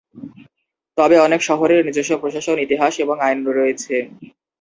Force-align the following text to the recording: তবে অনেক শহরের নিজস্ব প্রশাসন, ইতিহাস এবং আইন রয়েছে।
তবে 0.97 1.15
অনেক 1.19 1.41
শহরের 1.49 1.81
নিজস্ব 1.87 2.13
প্রশাসন, 2.21 2.57
ইতিহাস 2.59 2.93
এবং 3.03 3.15
আইন 3.21 3.39
রয়েছে। 3.49 3.95